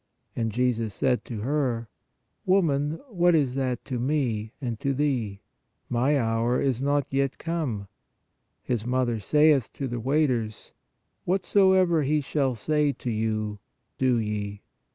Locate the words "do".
13.99-14.17